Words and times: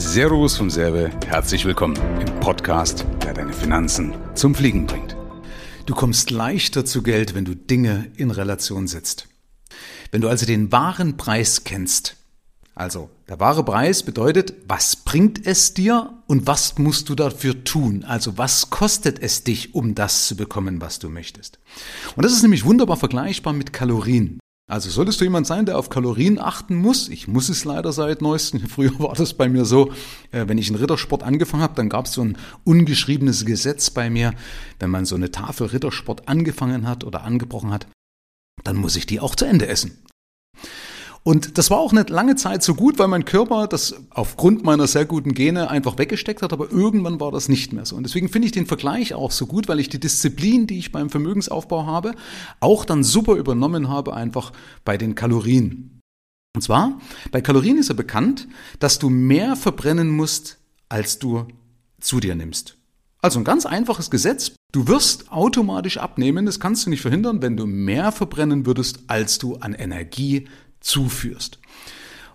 Servus 0.00 0.56
vom 0.56 0.70
Serve, 0.70 1.10
herzlich 1.26 1.64
willkommen 1.64 1.96
im 2.20 2.38
Podcast, 2.38 3.04
der 3.24 3.34
deine 3.34 3.52
Finanzen 3.52 4.14
zum 4.36 4.54
Fliegen 4.54 4.86
bringt. 4.86 5.16
Du 5.86 5.94
kommst 5.96 6.30
leichter 6.30 6.84
zu 6.84 7.02
Geld, 7.02 7.34
wenn 7.34 7.44
du 7.44 7.56
Dinge 7.56 8.08
in 8.16 8.30
Relation 8.30 8.86
setzt. 8.86 9.26
Wenn 10.12 10.20
du 10.20 10.28
also 10.28 10.46
den 10.46 10.70
wahren 10.70 11.16
Preis 11.16 11.64
kennst, 11.64 12.14
also 12.76 13.10
der 13.28 13.40
wahre 13.40 13.64
Preis 13.64 14.04
bedeutet, 14.04 14.54
was 14.68 14.94
bringt 14.94 15.44
es 15.44 15.74
dir 15.74 16.14
und 16.28 16.46
was 16.46 16.78
musst 16.78 17.08
du 17.08 17.16
dafür 17.16 17.64
tun? 17.64 18.04
Also 18.04 18.38
was 18.38 18.70
kostet 18.70 19.18
es 19.18 19.42
dich, 19.42 19.74
um 19.74 19.96
das 19.96 20.28
zu 20.28 20.36
bekommen, 20.36 20.80
was 20.80 21.00
du 21.00 21.08
möchtest? 21.08 21.58
Und 22.14 22.24
das 22.24 22.32
ist 22.32 22.42
nämlich 22.42 22.64
wunderbar 22.64 22.98
vergleichbar 22.98 23.52
mit 23.52 23.72
Kalorien. 23.72 24.38
Also 24.68 24.90
solltest 24.90 25.18
du 25.18 25.24
jemand 25.24 25.46
sein, 25.46 25.64
der 25.64 25.78
auf 25.78 25.88
Kalorien 25.88 26.38
achten 26.38 26.76
muss, 26.76 27.08
ich 27.08 27.26
muss 27.26 27.48
es 27.48 27.64
leider 27.64 27.90
seit 27.90 28.20
neuestem, 28.20 28.60
früher 28.68 28.98
war 28.98 29.14
das 29.14 29.32
bei 29.32 29.48
mir 29.48 29.64
so, 29.64 29.92
äh, 30.30 30.46
wenn 30.46 30.58
ich 30.58 30.68
einen 30.68 30.78
Rittersport 30.78 31.22
angefangen 31.22 31.62
habe, 31.62 31.74
dann 31.74 31.88
gab 31.88 32.04
es 32.04 32.12
so 32.12 32.22
ein 32.22 32.36
ungeschriebenes 32.64 33.46
Gesetz 33.46 33.88
bei 33.88 34.10
mir, 34.10 34.34
wenn 34.78 34.90
man 34.90 35.06
so 35.06 35.16
eine 35.16 35.30
Tafel 35.30 35.68
Rittersport 35.68 36.28
angefangen 36.28 36.86
hat 36.86 37.02
oder 37.02 37.24
angebrochen 37.24 37.70
hat, 37.70 37.86
dann 38.62 38.76
muss 38.76 38.96
ich 38.96 39.06
die 39.06 39.20
auch 39.20 39.34
zu 39.34 39.46
Ende 39.46 39.68
essen. 39.68 40.02
Und 41.28 41.58
das 41.58 41.70
war 41.70 41.76
auch 41.76 41.92
nicht 41.92 42.08
lange 42.08 42.36
Zeit 42.36 42.62
so 42.62 42.74
gut, 42.74 42.98
weil 42.98 43.06
mein 43.06 43.26
Körper 43.26 43.66
das 43.66 43.94
aufgrund 44.08 44.64
meiner 44.64 44.86
sehr 44.86 45.04
guten 45.04 45.34
Gene 45.34 45.68
einfach 45.68 45.98
weggesteckt 45.98 46.40
hat, 46.40 46.54
aber 46.54 46.72
irgendwann 46.72 47.20
war 47.20 47.30
das 47.30 47.50
nicht 47.50 47.74
mehr 47.74 47.84
so. 47.84 47.96
Und 47.96 48.04
deswegen 48.04 48.30
finde 48.30 48.46
ich 48.46 48.52
den 48.52 48.64
Vergleich 48.64 49.12
auch 49.12 49.30
so 49.30 49.44
gut, 49.44 49.68
weil 49.68 49.78
ich 49.78 49.90
die 49.90 50.00
Disziplin, 50.00 50.66
die 50.66 50.78
ich 50.78 50.90
beim 50.90 51.10
Vermögensaufbau 51.10 51.84
habe, 51.84 52.14
auch 52.60 52.86
dann 52.86 53.04
super 53.04 53.34
übernommen 53.34 53.90
habe, 53.90 54.14
einfach 54.14 54.54
bei 54.86 54.96
den 54.96 55.14
Kalorien. 55.16 56.00
Und 56.56 56.62
zwar, 56.62 56.98
bei 57.30 57.42
Kalorien 57.42 57.76
ist 57.76 57.90
ja 57.90 57.94
bekannt, 57.94 58.48
dass 58.78 58.98
du 58.98 59.10
mehr 59.10 59.54
verbrennen 59.54 60.08
musst, 60.08 60.56
als 60.88 61.18
du 61.18 61.46
zu 62.00 62.20
dir 62.20 62.36
nimmst. 62.36 62.78
Also 63.20 63.38
ein 63.38 63.44
ganz 63.44 63.66
einfaches 63.66 64.08
Gesetz. 64.10 64.52
Du 64.72 64.86
wirst 64.86 65.30
automatisch 65.30 65.98
abnehmen, 65.98 66.46
das 66.46 66.58
kannst 66.58 66.86
du 66.86 66.90
nicht 66.90 67.02
verhindern, 67.02 67.42
wenn 67.42 67.58
du 67.58 67.66
mehr 67.66 68.12
verbrennen 68.12 68.64
würdest, 68.64 69.00
als 69.08 69.38
du 69.38 69.56
an 69.56 69.74
Energie 69.74 70.46
zuführst. 70.80 71.58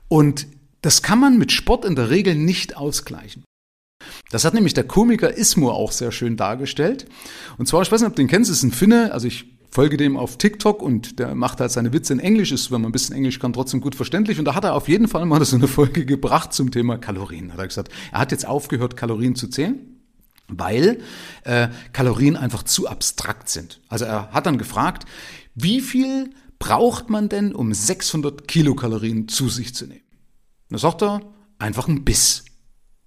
Und 0.07 0.47
das 0.81 1.01
kann 1.01 1.19
man 1.19 1.37
mit 1.37 1.51
Sport 1.51 1.85
in 1.85 1.95
der 1.95 2.09
Regel 2.09 2.35
nicht 2.35 2.77
ausgleichen. 2.77 3.43
Das 4.31 4.45
hat 4.45 4.53
nämlich 4.53 4.73
der 4.73 4.83
Komiker 4.83 5.35
Ismo 5.35 5.71
auch 5.71 5.91
sehr 5.91 6.11
schön 6.11 6.37
dargestellt. 6.37 7.05
Und 7.57 7.67
zwar, 7.67 7.81
ich 7.81 7.91
weiß 7.91 8.01
nicht, 8.01 8.09
ob 8.09 8.15
du 8.15 8.21
den 8.21 8.27
kennst, 8.27 8.51
ist 8.51 8.63
ein 8.63 8.71
Finne, 8.71 9.13
also 9.13 9.27
ich 9.27 9.45
folge 9.71 9.97
dem 9.97 10.17
auf 10.17 10.37
TikTok 10.37 10.83
und 10.83 11.19
der 11.19 11.33
macht 11.33 11.59
halt 11.59 11.71
seine 11.71 11.93
Witze 11.93 12.13
in 12.13 12.19
Englisch, 12.19 12.51
ist, 12.51 12.69
wenn 12.71 12.81
man 12.81 12.89
ein 12.89 12.91
bisschen 12.91 13.15
Englisch 13.15 13.39
kann, 13.39 13.53
trotzdem 13.53 13.81
gut 13.81 13.95
verständlich. 13.95 14.37
Und 14.37 14.45
da 14.45 14.55
hat 14.55 14.63
er 14.65 14.75
auf 14.75 14.87
jeden 14.87 15.07
Fall 15.07 15.25
mal 15.25 15.43
so 15.45 15.55
eine 15.55 15.67
Folge 15.67 16.05
gebracht 16.05 16.53
zum 16.53 16.69
Thema 16.69 16.97
Kalorien. 16.97 17.51
Hat 17.51 17.59
er 17.59 17.67
gesagt, 17.67 17.91
er 18.11 18.19
hat 18.19 18.31
jetzt 18.31 18.45
aufgehört, 18.45 18.95
Kalorien 18.95 19.35
zu 19.35 19.47
zählen, 19.47 19.79
weil 20.47 20.99
äh, 21.43 21.69
Kalorien 21.91 22.35
einfach 22.35 22.63
zu 22.63 22.87
abstrakt 22.87 23.49
sind. 23.49 23.81
Also 23.89 24.05
er 24.05 24.29
hat 24.31 24.45
dann 24.45 24.59
gefragt, 24.59 25.05
wie 25.55 25.81
viel 25.81 26.29
braucht 26.63 27.09
man 27.09 27.27
denn, 27.27 27.53
um 27.53 27.73
600 27.73 28.47
Kilokalorien 28.47 29.27
zu 29.27 29.49
sich 29.49 29.75
zu 29.75 29.85
nehmen? 29.85 30.05
Da 30.69 30.77
sagt 30.77 31.03
er, 31.03 31.19
einfach 31.59 31.89
ein 31.89 32.05
Biss. 32.05 32.45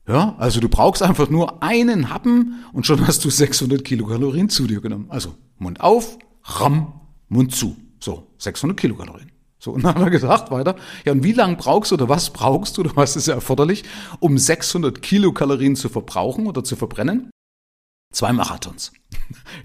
Ja, 0.06 0.36
also 0.36 0.60
du 0.60 0.68
brauchst 0.68 1.02
einfach 1.02 1.30
nur 1.30 1.62
einen 1.62 2.10
Happen 2.10 2.62
und 2.74 2.84
schon 2.84 3.06
hast 3.06 3.24
du 3.24 3.30
600 3.30 3.82
Kilokalorien 3.82 4.50
zu 4.50 4.66
dir 4.66 4.82
genommen. 4.82 5.06
Also 5.08 5.34
Mund 5.56 5.80
auf, 5.80 6.18
Ram, 6.44 7.00
Mund 7.28 7.54
zu. 7.54 7.76
So, 7.98 8.26
600 8.36 8.78
Kilokalorien. 8.78 9.32
So, 9.58 9.70
und 9.70 9.84
dann 9.84 9.94
hat 9.94 10.02
er 10.02 10.10
gesagt 10.10 10.50
weiter, 10.50 10.76
ja, 11.06 11.12
und 11.12 11.24
wie 11.24 11.32
lange 11.32 11.56
brauchst 11.56 11.92
du 11.92 11.94
oder 11.94 12.10
was 12.10 12.34
brauchst 12.34 12.76
du 12.76 12.82
oder 12.82 12.94
was 12.94 13.16
ist 13.16 13.28
erforderlich, 13.28 13.84
um 14.20 14.36
600 14.36 15.00
Kilokalorien 15.00 15.76
zu 15.76 15.88
verbrauchen 15.88 16.46
oder 16.46 16.62
zu 16.62 16.76
verbrennen? 16.76 17.30
Zwei 18.12 18.34
Marathons. 18.34 18.92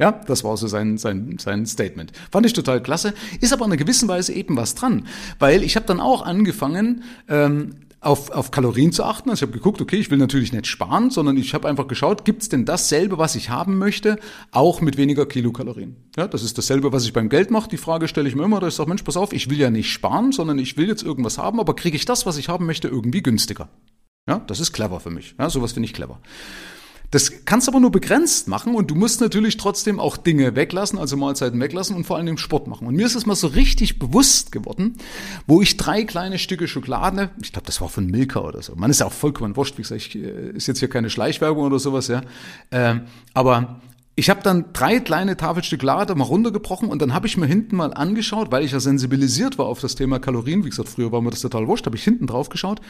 Ja, 0.02 0.12
das 0.12 0.44
war 0.44 0.58
so 0.58 0.66
sein, 0.66 0.98
sein, 0.98 1.38
sein 1.40 1.68
Statement. 1.68 2.12
Fand 2.32 2.48
ich 2.48 2.54
total 2.54 2.82
klasse. 2.82 3.14
Ist 3.40 3.54
aber 3.54 3.66
in 3.66 3.72
einer 3.72 3.78
gewissen 3.78 4.10
Weise 4.10 4.34
eben 4.34 4.58
was 4.58 4.74
dran. 4.74 5.06
Weil 5.38 5.62
ich 5.62 5.76
habe 5.76 5.86
dann 5.86 6.00
auch 6.00 6.24
angefangen, 6.24 7.04
ähm, 7.30 7.76
auf, 8.00 8.32
auf 8.32 8.50
Kalorien 8.50 8.92
zu 8.92 9.04
achten. 9.04 9.30
Also 9.30 9.44
ich 9.44 9.50
habe 9.50 9.58
geguckt, 9.60 9.80
okay, 9.80 9.98
ich 9.98 10.10
will 10.10 10.18
natürlich 10.18 10.52
nicht 10.52 10.66
sparen, 10.66 11.12
sondern 11.12 11.38
ich 11.38 11.54
habe 11.54 11.70
einfach 11.70 11.88
geschaut, 11.88 12.26
gibt's 12.26 12.50
denn 12.50 12.66
dasselbe, 12.66 13.20
was 13.20 13.36
ich 13.36 13.52
haben 13.52 13.78
möchte, 13.78 14.18
auch 14.50 14.82
mit 14.82 14.98
weniger 14.98 15.28
Kilokalorien? 15.28 15.96
Ja, 16.18 16.28
das 16.28 16.42
ist 16.42 16.58
dasselbe, 16.58 16.92
was 16.92 17.06
ich 17.06 17.14
beim 17.14 17.30
Geld 17.30 17.52
mache. 17.52 17.70
Die 17.70 17.78
Frage 17.78 18.08
stelle 18.08 18.28
ich 18.28 18.36
mir 18.36 18.44
immer, 18.44 18.60
da 18.60 18.70
ich 18.70 18.74
sage, 18.74 18.90
Mensch, 18.90 19.04
pass 19.04 19.18
auf, 19.18 19.34
ich 19.34 19.52
will 19.52 19.60
ja 19.60 19.70
nicht 19.70 19.92
sparen, 19.92 20.32
sondern 20.32 20.58
ich 20.58 20.78
will 20.78 20.88
jetzt 20.88 21.04
irgendwas 21.04 21.38
haben, 21.38 21.60
aber 21.60 21.76
kriege 21.76 21.96
ich 21.96 22.06
das, 22.06 22.26
was 22.26 22.38
ich 22.38 22.50
haben 22.50 22.66
möchte, 22.66 22.88
irgendwie 22.88 23.22
günstiger? 23.22 23.70
Ja, 24.28 24.40
das 24.48 24.60
ist 24.60 24.74
clever 24.74 25.00
für 25.00 25.12
mich. 25.12 25.36
Ja, 25.38 25.52
sowas 25.52 25.74
finde 25.74 25.86
ich 25.86 25.94
clever. 25.94 26.20
Das 27.12 27.44
kannst 27.44 27.68
du 27.68 27.72
aber 27.72 27.82
nur 27.82 27.92
begrenzt 27.92 28.48
machen 28.48 28.74
und 28.74 28.90
du 28.90 28.96
musst 28.96 29.20
natürlich 29.20 29.58
trotzdem 29.58 30.00
auch 30.00 30.16
Dinge 30.16 30.56
weglassen, 30.56 30.98
also 30.98 31.18
Mahlzeiten 31.18 31.60
weglassen 31.60 31.96
und 31.96 32.06
vor 32.06 32.18
allem 32.18 32.38
Sport 32.38 32.68
machen. 32.68 32.88
Und 32.88 32.96
mir 32.96 33.06
ist 33.06 33.16
es 33.16 33.26
mal 33.26 33.36
so 33.36 33.48
richtig 33.48 34.00
bewusst 34.00 34.54
geworden, 34.54 34.96
wo 35.46 35.62
ich 35.62 35.76
drei 35.76 36.06
kleine 36.06 36.40
Stücke 36.40 36.70
Schokolade, 36.70 37.30
ich 37.42 37.52
glaube, 37.52 37.66
das 37.66 37.82
war 37.82 37.90
von 37.90 38.08
Milka 38.08 38.40
oder 38.40 38.62
so, 38.62 38.76
man 38.76 38.90
ist 38.90 39.02
ja 39.02 39.08
auch 39.08 39.12
vollkommen 39.12 39.58
wurscht, 39.58 39.78
wie 39.78 39.82
gesagt, 39.82 40.02
ich, 40.02 40.16
äh, 40.16 40.52
ist 40.52 40.68
jetzt 40.68 40.80
hier 40.80 40.90
keine 40.90 41.10
Schleichwerbung 41.10 41.66
oder 41.66 41.80
sowas, 41.80 42.08
ja, 42.08 42.22
ähm, 42.72 43.02
aber 43.34 43.82
ich 44.16 44.30
habe 44.30 44.42
dann 44.44 44.66
drei 44.72 45.00
kleine 45.00 45.36
Tafelstück 45.36 45.82
Lade 45.84 46.16
mal 46.16 46.26
runtergebrochen 46.26 46.90
und 46.90 47.02
dann 47.02 47.14
habe 47.14 47.28
ich 47.28 47.36
mir 47.36 47.46
hinten 47.46 47.76
mal 47.76 47.94
angeschaut, 47.94 48.52
weil 48.52 48.64
ich 48.64 48.72
ja 48.72 48.80
sensibilisiert 48.80 49.58
war 49.58 49.66
auf 49.66 49.80
das 49.80 49.96
Thema 49.96 50.20
Kalorien. 50.20 50.66
Wie 50.66 50.70
gesagt, 50.70 50.90
früher 50.90 51.12
war 51.14 51.22
mir 51.22 51.32
das 51.32 51.40
total 51.40 51.68
wurscht, 51.68 51.86
habe 51.86 51.96
ich 51.96 52.04
hinten 52.04 52.28
drauf 52.28 52.50
geschaut 52.50 52.82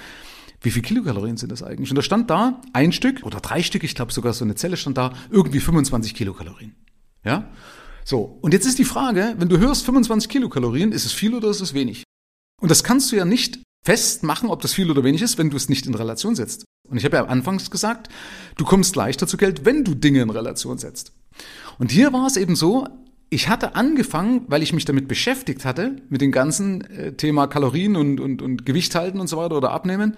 wie 0.61 0.71
viel 0.71 0.81
Kilokalorien 0.81 1.37
sind 1.37 1.51
das 1.51 1.63
eigentlich? 1.63 1.89
Und 1.89 1.95
da 1.95 2.01
stand 2.01 2.29
da 2.29 2.61
ein 2.73 2.91
Stück 2.91 3.23
oder 3.23 3.39
drei 3.39 3.63
Stück, 3.63 3.83
ich 3.83 3.95
glaube 3.95 4.13
sogar 4.13 4.33
so 4.33 4.45
eine 4.45 4.55
Zelle 4.55 4.77
stand 4.77 4.97
da, 4.97 5.13
irgendwie 5.31 5.59
25 5.59 6.13
Kilokalorien. 6.13 6.75
Ja? 7.23 7.49
So, 8.05 8.37
und 8.41 8.53
jetzt 8.53 8.65
ist 8.65 8.79
die 8.79 8.85
Frage, 8.85 9.35
wenn 9.37 9.49
du 9.49 9.57
hörst 9.57 9.85
25 9.85 10.29
Kilokalorien, 10.29 10.91
ist 10.91 11.05
es 11.05 11.13
viel 11.13 11.33
oder 11.33 11.49
ist 11.49 11.61
es 11.61 11.73
wenig? 11.73 12.03
Und 12.61 12.69
das 12.69 12.83
kannst 12.83 13.11
du 13.11 13.15
ja 13.15 13.25
nicht 13.25 13.59
festmachen, 13.83 14.49
ob 14.49 14.61
das 14.61 14.73
viel 14.73 14.91
oder 14.91 15.03
wenig 15.03 15.21
ist, 15.21 15.37
wenn 15.37 15.49
du 15.49 15.57
es 15.57 15.69
nicht 15.69 15.87
in 15.87 15.95
Relation 15.95 16.35
setzt. 16.35 16.65
Und 16.87 16.97
ich 16.97 17.05
habe 17.05 17.17
ja 17.17 17.25
anfangs 17.25 17.71
gesagt, 17.71 18.09
du 18.57 18.65
kommst 18.65 18.95
leichter 18.95 19.25
zu 19.25 19.37
Geld, 19.37 19.65
wenn 19.65 19.83
du 19.83 19.95
Dinge 19.95 20.21
in 20.21 20.29
Relation 20.29 20.77
setzt. 20.77 21.13
Und 21.79 21.91
hier 21.91 22.13
war 22.13 22.27
es 22.27 22.37
eben 22.37 22.55
so, 22.55 22.87
ich 23.29 23.47
hatte 23.47 23.75
angefangen, 23.75 24.43
weil 24.47 24.61
ich 24.61 24.73
mich 24.73 24.85
damit 24.85 25.07
beschäftigt 25.07 25.65
hatte, 25.65 25.95
mit 26.09 26.21
dem 26.21 26.31
ganzen 26.31 26.81
äh, 26.91 27.13
Thema 27.13 27.47
Kalorien 27.47 27.95
und, 27.95 28.19
und, 28.19 28.41
und 28.41 28.65
Gewicht 28.65 28.93
halten 28.93 29.19
und 29.19 29.27
so 29.27 29.37
weiter 29.37 29.57
oder 29.57 29.71
abnehmen, 29.71 30.17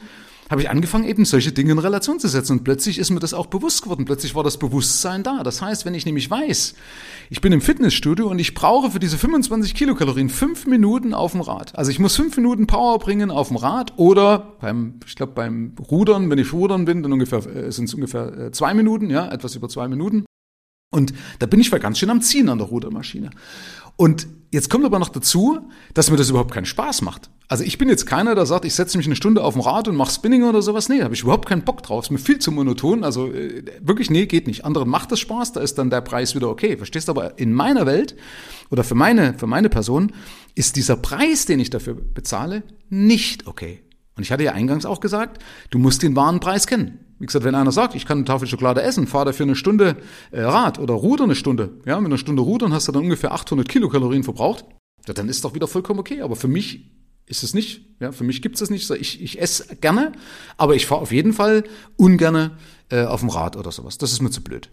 habe 0.53 0.61
ich 0.61 0.69
angefangen, 0.69 1.05
eben 1.05 1.25
solche 1.25 1.51
Dinge 1.51 1.71
in 1.71 1.79
Relation 1.79 2.19
zu 2.19 2.27
setzen. 2.27 2.59
Und 2.59 2.63
plötzlich 2.63 2.99
ist 2.99 3.09
mir 3.09 3.19
das 3.19 3.33
auch 3.33 3.47
bewusst 3.47 3.81
geworden. 3.81 4.05
Plötzlich 4.05 4.35
war 4.35 4.43
das 4.43 4.57
Bewusstsein 4.57 5.23
da. 5.23 5.41
Das 5.41 5.63
heißt, 5.63 5.83
wenn 5.83 5.95
ich 5.95 6.05
nämlich 6.05 6.29
weiß, 6.29 6.75
ich 7.31 7.41
bin 7.41 7.51
im 7.51 7.59
Fitnessstudio 7.59 8.29
und 8.29 8.37
ich 8.37 8.53
brauche 8.53 8.91
für 8.91 8.99
diese 8.99 9.17
25 9.17 9.73
Kilokalorien 9.73 10.29
fünf 10.29 10.67
Minuten 10.67 11.15
auf 11.15 11.31
dem 11.31 11.41
Rad. 11.41 11.75
Also 11.75 11.89
ich 11.89 11.97
muss 11.97 12.15
fünf 12.15 12.37
Minuten 12.37 12.67
Power 12.67 12.99
bringen 12.99 13.31
auf 13.31 13.47
dem 13.47 13.57
Rad 13.57 13.93
oder 13.97 14.55
beim, 14.61 14.99
ich 15.07 15.15
glaube 15.15 15.33
beim 15.33 15.73
Rudern, 15.89 16.29
wenn 16.29 16.37
ich 16.37 16.53
Rudern 16.53 16.85
bin, 16.85 17.01
dann 17.01 17.11
ungefähr, 17.11 17.39
äh, 17.47 17.71
sind 17.71 17.85
es 17.85 17.95
ungefähr 17.95 18.37
äh, 18.37 18.51
zwei 18.51 18.75
Minuten, 18.75 19.09
ja, 19.09 19.31
etwas 19.31 19.55
über 19.55 19.69
zwei 19.69 19.87
Minuten. 19.87 20.23
Und 20.91 21.15
da 21.39 21.47
bin 21.47 21.59
ich 21.59 21.71
mal 21.71 21.79
ganz 21.79 21.97
schön 21.97 22.11
am 22.11 22.21
Ziehen 22.21 22.47
an 22.47 22.59
der 22.59 22.67
Rudermaschine. 22.67 23.31
Und 23.95 24.27
jetzt 24.51 24.69
kommt 24.69 24.85
aber 24.85 24.99
noch 24.99 25.09
dazu, 25.09 25.67
dass 25.95 26.11
mir 26.11 26.17
das 26.17 26.29
überhaupt 26.29 26.53
keinen 26.53 26.67
Spaß 26.67 27.01
macht. 27.01 27.31
Also 27.53 27.65
ich 27.65 27.77
bin 27.77 27.87
jetzt 27.87 28.07
keiner, 28.07 28.33
der 28.33 28.47
sagt, 28.47 28.65
ich 28.65 28.73
setze 28.73 28.97
mich 28.97 29.05
eine 29.05 29.15
Stunde 29.15 29.43
auf 29.43 29.53
dem 29.53 29.61
Rad 29.61 29.87
und 29.87 29.95
mache 29.95 30.11
Spinning 30.11 30.41
oder 30.41 30.63
sowas. 30.63 30.89
Nee, 30.89 30.97
da 30.97 31.03
habe 31.03 31.13
ich 31.13 31.21
überhaupt 31.21 31.47
keinen 31.47 31.61
Bock 31.61 31.83
drauf. 31.83 32.05
Ist 32.05 32.09
mir 32.09 32.17
viel 32.17 32.39
zu 32.39 32.51
monoton. 32.51 33.03
Also 33.03 33.31
äh, 33.31 33.63
wirklich, 33.79 34.09
nee, 34.09 34.25
geht 34.25 34.47
nicht. 34.47 34.65
Anderen 34.65 34.89
macht 34.89 35.11
das 35.11 35.19
Spaß, 35.19 35.51
da 35.51 35.61
ist 35.61 35.77
dann 35.77 35.91
der 35.91 36.01
Preis 36.01 36.33
wieder 36.33 36.49
okay. 36.49 36.77
Verstehst 36.77 37.09
du? 37.09 37.11
Aber 37.11 37.37
in 37.37 37.53
meiner 37.53 37.85
Welt 37.85 38.15
oder 38.71 38.83
für 38.83 38.95
meine, 38.95 39.37
für 39.37 39.45
meine 39.45 39.69
Person 39.69 40.13
ist 40.55 40.77
dieser 40.77 40.95
Preis, 40.95 41.45
den 41.45 41.59
ich 41.59 41.69
dafür 41.69 41.93
bezahle, 41.93 42.63
nicht 42.89 43.45
okay. 43.45 43.83
Und 44.17 44.23
ich 44.23 44.31
hatte 44.31 44.45
ja 44.45 44.53
eingangs 44.53 44.87
auch 44.87 44.99
gesagt, 44.99 45.39
du 45.69 45.77
musst 45.77 46.01
den 46.01 46.15
wahren 46.15 46.39
Preis 46.39 46.65
kennen. 46.65 47.05
Wie 47.19 47.27
gesagt, 47.27 47.45
wenn 47.45 47.53
einer 47.53 47.71
sagt, 47.71 47.93
ich 47.93 48.07
kann 48.07 48.17
eine 48.17 48.25
Tafel 48.25 48.47
Schokolade 48.47 48.81
essen, 48.81 49.05
fahr 49.05 49.25
dafür 49.25 49.45
eine 49.45 49.55
Stunde 49.55 49.97
äh, 50.31 50.41
Rad 50.41 50.79
oder 50.79 50.95
ruder 50.95 51.25
eine 51.25 51.35
Stunde, 51.35 51.69
ja, 51.85 51.99
mit 51.99 52.07
einer 52.07 52.17
Stunde 52.17 52.41
rudern 52.41 52.73
hast 52.73 52.87
du 52.87 52.91
dann 52.91 53.03
ungefähr 53.03 53.31
800 53.31 53.69
Kilokalorien 53.69 54.23
verbraucht, 54.23 54.65
ja, 55.07 55.13
dann 55.13 55.29
ist 55.29 55.45
doch 55.45 55.53
wieder 55.53 55.67
vollkommen 55.67 55.99
okay. 55.99 56.21
Aber 56.21 56.35
für 56.35 56.47
mich 56.47 56.89
ist 57.37 57.43
es 57.43 57.53
nicht. 57.53 57.81
Ja, 57.99 58.11
für 58.11 58.23
mich 58.23 58.41
gibt 58.41 58.55
es 58.55 58.59
das 58.59 58.69
nicht. 58.69 58.89
Ich, 58.91 59.21
ich 59.21 59.41
esse 59.41 59.75
gerne, 59.77 60.11
aber 60.57 60.75
ich 60.75 60.85
fahre 60.85 61.01
auf 61.01 61.11
jeden 61.11 61.33
Fall 61.33 61.63
ungerne 61.97 62.57
äh, 62.89 63.03
auf 63.03 63.21
dem 63.21 63.29
Rad 63.29 63.57
oder 63.57 63.71
sowas. 63.71 63.97
Das 63.97 64.11
ist 64.11 64.21
mir 64.21 64.29
zu 64.29 64.43
blöd. 64.43 64.69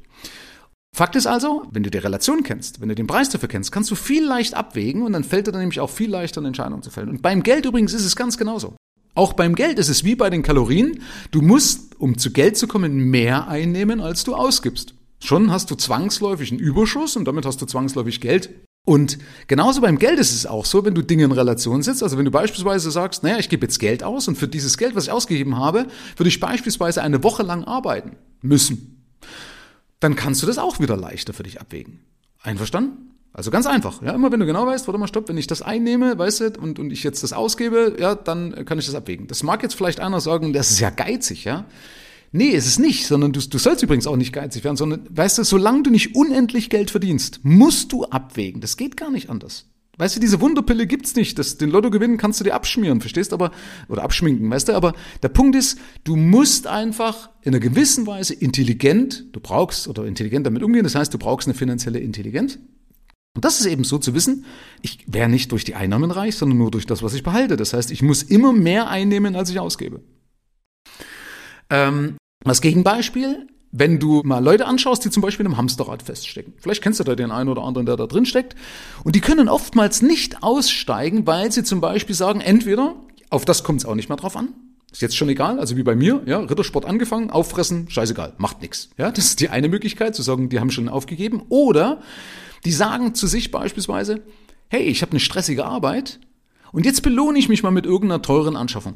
Fakt 0.95 1.17
ist 1.17 1.27
also, 1.27 1.63
wenn 1.71 1.83
du 1.83 1.91
die 1.91 1.99
Relation 1.99 2.43
kennst, 2.43 2.81
wenn 2.81 2.89
du 2.89 2.95
den 2.95 3.07
Preis 3.07 3.31
dafür 3.31 3.49
kennst, 3.49 3.71
kannst 3.73 3.91
du 3.91 3.95
viel 3.95 4.25
leicht 4.25 4.55
abwägen 4.55 5.03
und 5.03 5.13
dann 5.13 5.25
fällt 5.25 5.47
dir 5.47 5.53
dann 5.53 5.61
nämlich 5.61 5.81
auch 5.81 5.91
viel 5.91 6.11
leichter 6.11 6.41
eine 6.41 6.49
Entscheidung 6.49 6.83
zu 6.83 6.91
fällen. 6.91 7.09
Und 7.09 7.23
beim 7.23 7.43
Geld 7.43 7.65
übrigens 7.65 7.95
ist 7.95 8.05
es 8.05 8.17
ganz 8.17 8.37
genauso. 8.37 8.75
Auch 9.15 9.33
beim 9.33 9.55
Geld 9.55 9.79
ist 9.79 9.89
es 9.89 10.05
wie 10.05 10.15
bei 10.15 10.31
den 10.31 10.43
Kalorien. 10.43 11.03
Du 11.31 11.43
musst, 11.43 11.99
um 12.01 12.19
zu 12.19 12.33
Geld 12.33 12.57
zu 12.57 12.67
kommen, 12.67 13.11
mehr 13.11 13.49
einnehmen, 13.49 14.01
als 14.01 14.25
du 14.25 14.35
ausgibst. 14.35 14.95
Schon 15.23 15.51
hast 15.53 15.71
du 15.71 15.75
zwangsläufig 15.75 16.51
einen 16.51 16.61
Überschuss 16.61 17.17
und 17.17 17.27
damit 17.27 17.45
hast 17.45 17.61
du 17.61 17.67
zwangsläufig 17.67 18.21
Geld, 18.21 18.51
Und 18.91 19.19
genauso 19.47 19.83
beim 19.83 20.01
Geld 20.01 20.19
ist 20.19 20.33
es 20.33 20.47
auch 20.47 20.65
so, 20.65 20.85
wenn 20.85 20.97
du 20.97 21.03
Dinge 21.03 21.23
in 21.23 21.31
Relation 21.31 21.81
setzt. 21.81 22.03
Also 22.03 22.19
wenn 22.19 22.25
du 22.25 22.33
beispielsweise 22.33 22.91
sagst, 22.91 23.23
naja, 23.23 23.39
ich 23.39 23.49
gebe 23.49 23.65
jetzt 23.65 23.79
Geld 23.79 24.03
aus 24.03 24.27
und 24.27 24.35
für 24.35 24.49
dieses 24.49 24.79
Geld, 24.79 24.97
was 24.97 25.05
ich 25.05 25.13
ausgegeben 25.13 25.59
habe, 25.59 25.87
würde 26.17 26.29
ich 26.29 26.41
beispielsweise 26.41 27.01
eine 27.01 27.23
Woche 27.23 27.45
lang 27.45 27.63
arbeiten 27.63 28.17
müssen. 28.43 29.01
Dann 30.01 30.17
kannst 30.17 30.43
du 30.43 30.47
das 30.49 30.59
auch 30.59 30.81
wieder 30.81 30.97
leichter 30.97 31.33
für 31.33 31.45
dich 31.45 31.61
abwägen. 31.61 32.01
Einverstanden? 32.43 33.13
Also 33.33 33.53
ganz 33.53 33.67
einfach. 33.67 34.03
Ja, 34.03 34.11
immer 34.11 34.33
wenn 34.33 34.41
du 34.41 34.47
genau 34.47 34.67
weißt, 34.67 34.89
warte 34.89 34.99
mal, 34.99 35.07
stopp, 35.07 35.29
wenn 35.29 35.39
ich 35.39 35.47
das 35.47 35.63
einnehme, 35.63 36.19
weißt 36.19 36.41
du, 36.41 36.61
und, 36.61 36.81
und 36.81 36.91
ich 36.91 37.05
jetzt 37.05 37.23
das 37.23 37.33
ausgebe, 37.33 37.95
ja, 37.97 38.17
dann 38.17 38.65
kann 38.65 38.81
ich 38.81 38.87
das 38.87 38.97
abwägen. 38.97 39.29
Das 39.29 39.45
mag 39.45 39.63
jetzt 39.63 39.77
vielleicht 39.77 40.01
einer 40.01 40.19
sagen, 40.19 40.53
das 40.53 40.73
ist 40.73 40.81
ja 40.81 40.91
geizig, 40.91 41.45
ja. 41.45 41.65
Nee, 42.33 42.51
ist 42.51 42.67
es 42.67 42.79
nicht, 42.79 43.07
sondern 43.07 43.33
du, 43.33 43.41
du 43.41 43.59
sollst 43.59 43.83
übrigens 43.83 44.07
auch 44.07 44.17
nicht 44.17 44.33
geizig 44.33 44.63
werden, 44.63 44.77
sondern, 44.77 45.05
weißt 45.11 45.39
du, 45.39 45.45
solange 45.45 45.83
du 45.83 45.91
nicht 45.91 46.15
unendlich 46.15 46.71
Geld 46.71 46.91
verdienst, 46.91 47.41
musst 47.43 47.93
du 47.93 48.05
abwägen. 48.05 48.61
Das 48.61 48.77
geht 48.77 48.97
gar 48.97 49.11
nicht 49.11 49.31
anders. 49.31 49.67
Weißt 50.01 50.17
du, 50.17 50.21
diese 50.21 50.41
Wunderpille 50.41 50.87
gibt's 50.87 51.15
nicht. 51.15 51.39
Das, 51.39 51.59
den 51.59 51.71
Lotto 51.71 51.91
gewinnen 51.91 52.17
kannst 52.17 52.41
du 52.41 52.45
dir 52.45 52.55
abschmieren, 52.55 53.01
verstehst 53.01 53.33
aber, 53.33 53.51
oder 53.89 54.03
abschminken, 54.03 54.49
weißt 54.49 54.69
du, 54.69 54.73
aber 54.73 54.95
der 55.23 55.29
Punkt 55.29 55.57
ist, 55.57 55.79
du 56.05 56.17
musst 56.17 56.67
einfach 56.67 57.29
in 57.43 57.53
einer 57.53 57.61
gewissen 57.61 58.07
Weise 58.07 58.33
intelligent, 58.33 59.27
du 59.33 59.41
brauchst, 59.41 59.89
oder 59.89 60.07
intelligent 60.07 60.47
damit 60.47 60.63
umgehen, 60.63 60.85
das 60.85 60.95
heißt, 60.95 61.13
du 61.13 61.19
brauchst 61.19 61.49
eine 61.49 61.55
finanzielle 61.55 61.99
Intelligenz. 61.99 62.59
Und 63.35 63.45
das 63.45 63.61
ist 63.61 63.67
eben 63.67 63.85
so 63.85 63.99
zu 63.99 64.15
wissen, 64.15 64.45
ich 64.81 65.05
wäre 65.07 65.29
nicht 65.29 65.53
durch 65.53 65.65
die 65.65 65.75
Einnahmen 65.75 66.11
reich, 66.11 66.37
sondern 66.37 66.59
nur 66.59 66.71
durch 66.71 66.87
das, 66.87 67.03
was 67.03 67.13
ich 67.15 67.23
behalte. 67.23 67.57
Das 67.57 67.75
heißt, 67.75 67.91
ich 67.91 68.03
muss 68.03 68.23
immer 68.23 68.53
mehr 68.53 68.89
einnehmen, 68.89 69.37
als 69.37 69.51
ich 69.51 69.61
ausgebe. 69.61 70.01
Ähm, 71.69 72.17
als 72.45 72.61
Gegenbeispiel, 72.61 73.47
wenn 73.73 73.99
du 73.99 74.23
mal 74.25 74.43
Leute 74.43 74.67
anschaust, 74.67 75.05
die 75.05 75.11
zum 75.11 75.23
Beispiel 75.23 75.47
im 75.47 75.57
Hamsterrad 75.57 76.03
feststecken. 76.03 76.55
Vielleicht 76.59 76.83
kennst 76.83 76.99
du 76.99 77.05
da 77.05 77.15
den 77.15 77.31
einen 77.31 77.49
oder 77.49 77.63
anderen, 77.63 77.87
der 77.87 77.97
da 77.97 78.07
drin 78.07 78.27
steckt. 78.27 78.57
Und 79.05 79.15
die 79.15 79.21
können 79.21 79.49
oftmals 79.49 80.03
nicht 80.03 80.43
aussteigen, 80.43 81.27
weil 81.27 81.53
sie 81.53 81.63
zum 81.63 81.81
Beispiel 81.81 82.15
sagen, 82.15 82.41
entweder, 82.41 82.97
auf 83.29 83.45
das 83.45 83.63
kommt 83.63 83.81
es 83.81 83.87
auch 83.87 83.95
nicht 83.95 84.09
mehr 84.09 84.17
drauf 84.17 84.37
an, 84.37 84.49
ist 84.91 85.03
jetzt 85.03 85.17
schon 85.17 85.29
egal, 85.29 85.61
also 85.61 85.77
wie 85.77 85.85
bei 85.85 85.95
mir, 85.95 86.23
ja, 86.27 86.41
Rittersport 86.41 86.85
angefangen, 86.85 87.31
auffressen, 87.31 87.89
scheißegal, 87.89 88.33
macht 88.39 88.61
nix. 88.61 88.91
Ja, 88.97 89.13
das 89.13 89.27
ist 89.27 89.41
die 89.41 89.49
eine 89.49 89.69
Möglichkeit, 89.69 90.17
zu 90.17 90.23
sagen, 90.23 90.49
die 90.49 90.59
haben 90.59 90.73
schon 90.73 90.89
aufgegeben. 90.89 91.43
Oder 91.49 92.01
die 92.65 92.73
sagen 92.73 93.15
zu 93.15 93.29
sich 93.29 93.53
beispielsweise, 93.53 94.23
hey, 94.69 94.83
ich 94.83 95.03
habe 95.03 95.13
eine 95.13 95.21
stressige 95.21 95.65
Arbeit 95.65 96.19
und 96.73 96.87
jetzt 96.87 97.03
belohne 97.03 97.39
ich 97.39 97.49
mich 97.49 97.63
mal 97.63 97.71
mit 97.71 97.87
irgendeiner 97.87 98.23
teuren 98.23 98.57
Anschaffung. 98.57 98.95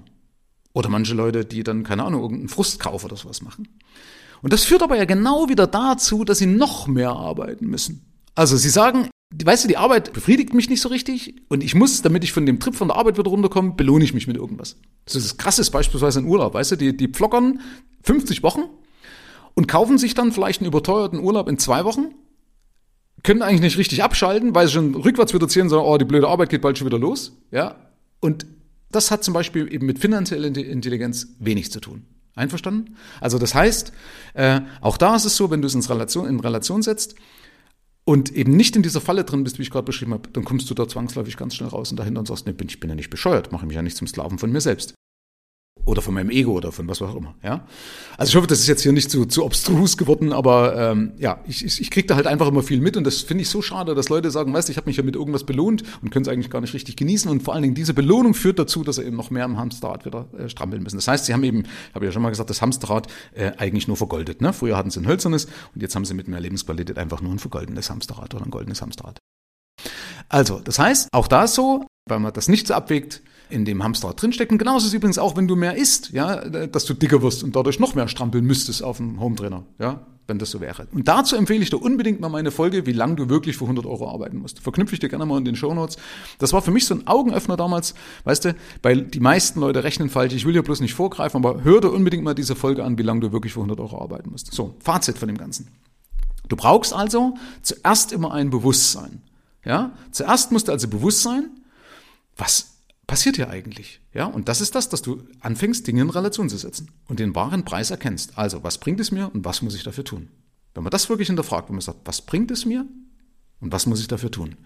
Oder 0.74 0.90
manche 0.90 1.14
Leute, 1.14 1.44
die 1.44 1.62
dann, 1.62 1.84
keine 1.84 2.04
Ahnung, 2.04 2.20
irgendeinen 2.20 2.48
Frustkauf 2.48 3.04
oder 3.04 3.16
sowas 3.16 3.40
machen. 3.40 3.68
Und 4.42 4.52
das 4.52 4.64
führt 4.64 4.82
aber 4.82 4.96
ja 4.96 5.06
genau 5.06 5.48
wieder 5.48 5.66
dazu, 5.66 6.24
dass 6.24 6.38
sie 6.38 6.46
noch 6.46 6.86
mehr 6.86 7.12
arbeiten 7.12 7.66
müssen. 7.66 8.04
Also 8.34 8.56
sie 8.56 8.68
sagen, 8.68 9.08
weißt 9.42 9.64
du, 9.64 9.68
die 9.68 9.76
Arbeit 9.76 10.12
befriedigt 10.12 10.52
mich 10.52 10.68
nicht 10.68 10.80
so 10.80 10.88
richtig 10.88 11.36
und 11.48 11.62
ich 11.62 11.74
muss, 11.74 12.02
damit 12.02 12.24
ich 12.24 12.32
von 12.32 12.44
dem 12.44 12.60
Trip 12.60 12.74
von 12.74 12.88
der 12.88 12.96
Arbeit 12.96 13.16
wieder 13.16 13.30
runterkomme, 13.30 13.72
belohne 13.72 14.04
ich 14.04 14.12
mich 14.12 14.26
mit 14.26 14.36
irgendwas. 14.36 14.76
Das 15.06 15.14
ist 15.14 15.24
das 15.24 15.36
krasse 15.36 15.70
beispielsweise 15.70 16.18
in 16.18 16.26
Urlaub, 16.26 16.54
weißt 16.54 16.72
du, 16.72 16.76
die, 16.76 16.96
die 16.96 17.08
pflockern 17.08 17.60
50 18.02 18.42
Wochen 18.42 18.64
und 19.54 19.68
kaufen 19.68 19.96
sich 19.96 20.14
dann 20.14 20.32
vielleicht 20.32 20.60
einen 20.60 20.68
überteuerten 20.68 21.20
Urlaub 21.20 21.48
in 21.48 21.58
zwei 21.58 21.84
Wochen, 21.84 22.14
können 23.22 23.42
eigentlich 23.42 23.60
nicht 23.60 23.78
richtig 23.78 24.02
abschalten, 24.02 24.54
weil 24.54 24.66
sie 24.66 24.74
schon 24.74 24.94
rückwärts 24.94 25.32
wieder 25.32 25.48
zählen, 25.48 25.68
sagen, 25.68 25.84
oh, 25.86 25.96
die 25.96 26.04
blöde 26.04 26.28
Arbeit 26.28 26.50
geht 26.50 26.60
bald 26.60 26.76
schon 26.76 26.86
wieder 26.86 26.98
los, 26.98 27.32
ja. 27.50 27.76
Und 28.20 28.44
das 28.94 29.10
hat 29.10 29.24
zum 29.24 29.34
Beispiel 29.34 29.72
eben 29.72 29.86
mit 29.86 29.98
finanzieller 29.98 30.46
Intelligenz 30.46 31.28
wenig 31.38 31.70
zu 31.70 31.80
tun. 31.80 32.04
Einverstanden? 32.34 32.96
Also 33.20 33.38
das 33.38 33.54
heißt, 33.54 33.92
äh, 34.34 34.60
auch 34.80 34.96
da 34.96 35.14
ist 35.14 35.24
es 35.24 35.36
so, 35.36 35.50
wenn 35.50 35.62
du 35.62 35.66
es 35.66 35.74
in 35.74 35.82
Relation, 35.82 36.28
in 36.28 36.40
Relation 36.40 36.82
setzt 36.82 37.14
und 38.04 38.32
eben 38.32 38.56
nicht 38.56 38.74
in 38.74 38.82
dieser 38.82 39.00
Falle 39.00 39.24
drin 39.24 39.44
bist, 39.44 39.58
wie 39.58 39.62
ich 39.62 39.70
gerade 39.70 39.84
beschrieben 39.84 40.12
habe, 40.12 40.28
dann 40.32 40.44
kommst 40.44 40.68
du 40.68 40.74
da 40.74 40.88
zwangsläufig 40.88 41.36
ganz 41.36 41.54
schnell 41.54 41.68
raus 41.68 41.90
und 41.90 41.96
dahinter 41.96 42.20
und 42.20 42.26
sagst, 42.26 42.46
nee, 42.46 42.52
bin, 42.52 42.68
ich 42.68 42.80
bin 42.80 42.90
ja 42.90 42.96
nicht 42.96 43.10
bescheuert, 43.10 43.52
mache 43.52 43.66
mich 43.66 43.76
ja 43.76 43.82
nicht 43.82 43.96
zum 43.96 44.08
Sklaven 44.08 44.38
von 44.38 44.50
mir 44.50 44.60
selbst 44.60 44.94
oder 45.84 46.00
von 46.00 46.14
meinem 46.14 46.30
Ego 46.30 46.52
oder 46.52 46.72
von 46.72 46.88
was 46.88 47.02
auch 47.02 47.14
immer. 47.14 47.34
Ja, 47.42 47.66
also 48.16 48.30
ich 48.30 48.36
hoffe, 48.36 48.46
das 48.46 48.60
ist 48.60 48.68
jetzt 48.68 48.82
hier 48.82 48.92
nicht 48.92 49.10
zu, 49.10 49.26
zu 49.26 49.44
obstrus 49.44 49.96
geworden, 49.96 50.32
aber 50.32 50.76
ähm, 50.76 51.12
ja, 51.18 51.40
ich, 51.46 51.64
ich, 51.64 51.80
ich 51.80 51.90
kriege 51.90 52.06
da 52.06 52.16
halt 52.16 52.26
einfach 52.26 52.48
immer 52.48 52.62
viel 52.62 52.80
mit 52.80 52.96
und 52.96 53.04
das 53.04 53.20
finde 53.20 53.42
ich 53.42 53.48
so 53.48 53.60
schade, 53.60 53.94
dass 53.94 54.08
Leute 54.08 54.30
sagen, 54.30 54.52
weißt 54.52 54.68
du, 54.68 54.70
ich 54.70 54.76
habe 54.76 54.88
mich 54.88 54.96
ja 54.96 55.02
mit 55.02 55.14
irgendwas 55.14 55.44
belohnt 55.44 55.82
und 56.02 56.10
können 56.10 56.24
es 56.24 56.28
eigentlich 56.28 56.50
gar 56.50 56.60
nicht 56.60 56.74
richtig 56.74 56.96
genießen 56.96 57.30
und 57.30 57.42
vor 57.42 57.54
allen 57.54 57.62
Dingen 57.62 57.74
diese 57.74 57.92
Belohnung 57.92 58.34
führt 58.34 58.58
dazu, 58.58 58.82
dass 58.82 58.96
sie 58.96 59.04
eben 59.04 59.16
noch 59.16 59.30
mehr 59.30 59.44
am 59.44 59.58
Hamsterrad 59.58 60.06
wieder 60.06 60.26
äh, 60.38 60.48
strampeln 60.48 60.82
müssen. 60.82 60.96
Das 60.96 61.08
heißt, 61.08 61.26
sie 61.26 61.34
haben 61.34 61.44
eben, 61.44 61.64
habe 61.94 62.04
ich 62.04 62.08
ja 62.08 62.12
schon 62.12 62.22
mal 62.22 62.30
gesagt, 62.30 62.50
das 62.50 62.62
Hamsterrad 62.62 63.08
äh, 63.34 63.52
eigentlich 63.58 63.86
nur 63.86 63.96
vergoldet. 63.96 64.40
Ne? 64.40 64.52
Früher 64.52 64.76
hatten 64.76 64.90
sie 64.90 65.00
ein 65.00 65.06
hölzernes 65.06 65.46
und 65.74 65.82
jetzt 65.82 65.94
haben 65.94 66.04
sie 66.04 66.14
mit 66.14 66.28
mehr 66.28 66.40
Lebensqualität 66.40 66.98
einfach 66.98 67.20
nur 67.20 67.32
ein 67.32 67.38
vergoldenes 67.38 67.90
Hamsterrad 67.90 68.34
oder 68.34 68.44
ein 68.44 68.50
goldenes 68.50 68.80
Hamsterrad. 68.80 69.18
Also, 70.34 70.58
das 70.58 70.80
heißt, 70.80 71.10
auch 71.12 71.28
da 71.28 71.44
ist 71.44 71.54
so, 71.54 71.86
weil 72.08 72.18
man 72.18 72.32
das 72.32 72.48
nicht 72.48 72.66
so 72.66 72.74
abwägt, 72.74 73.22
in 73.50 73.64
dem 73.64 73.84
Hamsterrad 73.84 74.20
drinstecken. 74.20 74.58
Genauso 74.58 74.78
ist 74.78 74.88
es 74.88 74.94
übrigens 74.94 75.16
auch, 75.16 75.36
wenn 75.36 75.46
du 75.46 75.54
mehr 75.54 75.76
isst, 75.76 76.10
ja, 76.10 76.44
dass 76.66 76.86
du 76.86 76.94
dicker 76.94 77.22
wirst 77.22 77.44
und 77.44 77.54
dadurch 77.54 77.78
noch 77.78 77.94
mehr 77.94 78.08
strampeln 78.08 78.44
müsstest 78.44 78.82
auf 78.82 78.96
dem 78.96 79.20
Hometrainer, 79.20 79.62
ja, 79.78 80.04
wenn 80.26 80.40
das 80.40 80.50
so 80.50 80.60
wäre. 80.60 80.88
Und 80.92 81.06
dazu 81.06 81.36
empfehle 81.36 81.62
ich 81.62 81.70
dir 81.70 81.76
unbedingt 81.76 82.18
mal 82.18 82.30
meine 82.30 82.50
Folge, 82.50 82.84
wie 82.84 82.92
lange 82.92 83.14
du 83.14 83.28
wirklich 83.28 83.58
für 83.58 83.62
100 83.66 83.86
Euro 83.86 84.10
arbeiten 84.10 84.38
musst. 84.38 84.58
Verknüpfe 84.58 84.94
ich 84.94 84.98
dir 84.98 85.08
gerne 85.08 85.24
mal 85.24 85.38
in 85.38 85.44
den 85.44 85.54
Show 85.54 85.72
Notes. 85.72 85.98
Das 86.40 86.52
war 86.52 86.62
für 86.62 86.72
mich 86.72 86.84
so 86.86 86.96
ein 86.96 87.06
Augenöffner 87.06 87.56
damals, 87.56 87.94
weißt 88.24 88.46
du, 88.46 88.56
weil 88.82 89.02
die 89.02 89.20
meisten 89.20 89.60
Leute 89.60 89.84
rechnen 89.84 90.10
falsch. 90.10 90.34
Ich 90.34 90.44
will 90.44 90.52
dir 90.52 90.64
bloß 90.64 90.80
nicht 90.80 90.94
vorgreifen, 90.94 91.46
aber 91.46 91.62
hör 91.62 91.80
dir 91.80 91.92
unbedingt 91.92 92.24
mal 92.24 92.34
diese 92.34 92.56
Folge 92.56 92.82
an, 92.82 92.98
wie 92.98 93.04
lange 93.04 93.20
du 93.20 93.30
wirklich 93.30 93.52
für 93.52 93.60
100 93.60 93.78
Euro 93.78 94.02
arbeiten 94.02 94.30
musst. 94.32 94.52
So, 94.52 94.74
Fazit 94.80 95.16
von 95.16 95.28
dem 95.28 95.38
Ganzen. 95.38 95.68
Du 96.48 96.56
brauchst 96.56 96.92
also 96.92 97.34
zuerst 97.62 98.10
immer 98.10 98.32
ein 98.32 98.50
Bewusstsein. 98.50 99.22
Ja, 99.64 99.96
zuerst 100.10 100.52
musst 100.52 100.68
du 100.68 100.72
also 100.72 100.88
bewusst 100.88 101.22
sein, 101.22 101.50
was 102.36 102.74
passiert 103.06 103.36
hier 103.36 103.50
eigentlich? 103.50 104.00
Ja, 104.12 104.26
und 104.26 104.48
das 104.48 104.60
ist 104.60 104.74
das, 104.74 104.88
dass 104.88 105.02
du 105.02 105.22
anfängst, 105.40 105.86
Dinge 105.86 106.02
in 106.02 106.10
Relation 106.10 106.48
zu 106.48 106.56
setzen 106.56 106.90
und 107.08 107.20
den 107.20 107.34
wahren 107.34 107.64
Preis 107.64 107.90
erkennst. 107.90 108.38
Also, 108.38 108.62
was 108.62 108.78
bringt 108.78 109.00
es 109.00 109.10
mir 109.10 109.30
und 109.34 109.44
was 109.44 109.62
muss 109.62 109.74
ich 109.74 109.82
dafür 109.82 110.04
tun? 110.04 110.28
Wenn 110.74 110.82
man 110.82 110.90
das 110.90 111.08
wirklich 111.08 111.28
hinterfragt, 111.28 111.68
wenn 111.68 111.76
man 111.76 111.82
sagt, 111.82 112.00
was 112.04 112.22
bringt 112.22 112.50
es 112.50 112.66
mir 112.66 112.86
und 113.60 113.72
was 113.72 113.86
muss 113.86 114.00
ich 114.00 114.08
dafür 114.08 114.30
tun? 114.30 114.56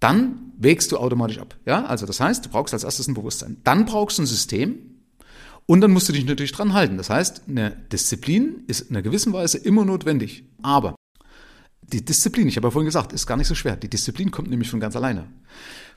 Dann 0.00 0.52
wägst 0.58 0.92
du 0.92 0.98
automatisch 0.98 1.38
ab. 1.38 1.56
Ja, 1.66 1.84
also 1.84 2.06
das 2.06 2.20
heißt, 2.20 2.46
du 2.46 2.48
brauchst 2.48 2.72
als 2.74 2.84
erstes 2.84 3.06
ein 3.06 3.14
Bewusstsein. 3.14 3.58
Dann 3.64 3.84
brauchst 3.84 4.18
du 4.18 4.22
ein 4.22 4.26
System 4.26 4.78
und 5.66 5.82
dann 5.82 5.90
musst 5.90 6.08
du 6.08 6.12
dich 6.12 6.24
natürlich 6.24 6.52
dran 6.52 6.72
halten. 6.72 6.96
Das 6.96 7.10
heißt, 7.10 7.42
eine 7.48 7.70
Disziplin 7.92 8.64
ist 8.66 8.80
in 8.80 8.96
einer 8.96 9.02
gewissen 9.02 9.32
Weise 9.32 9.58
immer 9.58 9.84
notwendig. 9.84 10.44
Aber 10.62 10.96
die 11.90 12.04
Disziplin, 12.04 12.48
ich 12.48 12.56
habe 12.56 12.68
ja 12.68 12.70
vorhin 12.70 12.86
gesagt, 12.86 13.12
ist 13.12 13.26
gar 13.26 13.36
nicht 13.36 13.48
so 13.48 13.54
schwer. 13.54 13.76
Die 13.76 13.90
Disziplin 13.90 14.30
kommt 14.30 14.48
nämlich 14.48 14.70
von 14.70 14.80
ganz 14.80 14.96
alleine. 14.96 15.28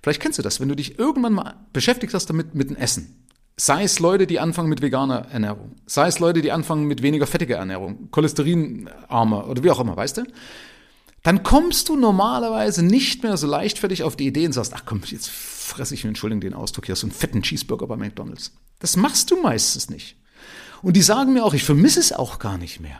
Vielleicht 0.01 0.21
kennst 0.21 0.39
du 0.39 0.43
das, 0.43 0.59
wenn 0.59 0.69
du 0.69 0.75
dich 0.75 0.99
irgendwann 0.99 1.33
mal 1.33 1.55
beschäftigt 1.71 2.13
hast 2.13 2.29
damit 2.29 2.55
mit 2.55 2.69
dem 2.69 2.75
Essen. 2.75 3.25
Sei 3.55 3.83
es 3.83 3.99
Leute, 3.99 4.25
die 4.25 4.39
anfangen 4.39 4.69
mit 4.69 4.81
veganer 4.81 5.27
Ernährung, 5.29 5.75
sei 5.85 6.07
es 6.07 6.19
Leute, 6.19 6.41
die 6.41 6.51
anfangen 6.51 6.85
mit 6.85 7.03
weniger 7.03 7.27
fettiger 7.27 7.57
Ernährung, 7.57 8.09
cholesterinarmer 8.11 9.47
oder 9.47 9.63
wie 9.63 9.69
auch 9.69 9.79
immer, 9.79 9.95
weißt 9.95 10.17
du? 10.17 10.23
Dann 11.21 11.43
kommst 11.43 11.87
du 11.87 11.95
normalerweise 11.95 12.83
nicht 12.83 13.23
mehr 13.23 13.37
so 13.37 13.47
leichtfertig 13.47 14.03
auf 14.03 14.17
die 14.17 14.27
Idee 14.27 14.45
und 14.45 14.53
sagst, 14.53 14.73
ach 14.75 14.83
komm, 14.85 15.01
jetzt 15.05 15.29
fresse 15.29 15.93
ich 15.93 16.03
mir, 16.03 16.09
Entschuldigung 16.09 16.41
den 16.41 16.53
Ausdruck 16.53 16.87
hier, 16.87 16.95
so 16.95 17.07
einen 17.07 17.13
fetten 17.13 17.43
Cheeseburger 17.43 17.87
bei 17.87 17.95
McDonalds. 17.95 18.51
Das 18.79 18.97
machst 18.97 19.31
du 19.31 19.41
meistens 19.41 19.89
nicht. 19.89 20.17
Und 20.81 20.97
die 20.97 21.01
sagen 21.01 21.31
mir 21.31 21.45
auch, 21.45 21.53
ich 21.53 21.63
vermisse 21.63 22.01
es 22.01 22.11
auch 22.11 22.39
gar 22.39 22.57
nicht 22.57 22.81
mehr. 22.81 22.99